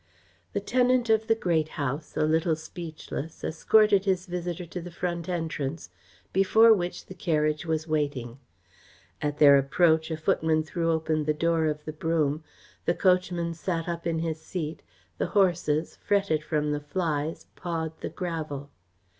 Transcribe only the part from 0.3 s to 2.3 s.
The tenant of the Great House, a